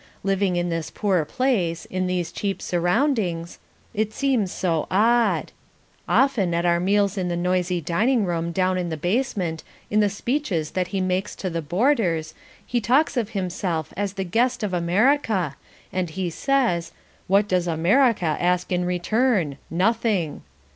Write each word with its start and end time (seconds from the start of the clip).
Living 0.23 0.55
in 0.55 0.69
this 0.69 0.89
poor 0.89 1.23
place, 1.25 1.85
in 1.85 2.07
these 2.07 2.31
cheap 2.31 2.59
surroundings, 2.59 3.59
it 3.93 4.11
seems 4.11 4.51
so 4.51 4.87
odd. 4.89 5.51
Often 6.09 6.55
at 6.55 6.65
our 6.65 6.79
meals 6.79 7.19
in 7.19 7.27
the 7.27 7.37
noisy 7.37 7.79
dining 7.81 8.25
room 8.25 8.51
down 8.51 8.79
in 8.79 8.89
the 8.89 8.97
basement, 8.97 9.63
in 9.91 9.99
the 9.99 10.09
speeches 10.09 10.71
that 10.71 10.87
he 10.87 10.99
makes 11.01 11.35
to 11.35 11.51
the 11.51 11.61
boarders, 11.61 12.33
he 12.65 12.81
talks 12.81 13.15
of 13.15 13.29
himself 13.37 13.93
as 13.95 14.13
the 14.13 14.23
guest 14.23 14.63
of 14.63 14.73
America 14.73 15.55
and 15.93 16.09
he 16.09 16.31
says, 16.31 16.93
"What 17.27 17.47
does 17.47 17.67
America 17.67 18.25
ask 18.25 18.71
in 18.71 18.85
return? 18.85 19.59
Nothing." 19.69 20.41